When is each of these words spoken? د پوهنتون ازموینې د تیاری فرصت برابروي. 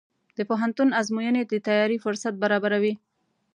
د 0.37 0.39
پوهنتون 0.49 0.89
ازموینې 0.99 1.43
د 1.47 1.53
تیاری 1.67 1.97
فرصت 2.05 2.33
برابروي. 2.43 2.93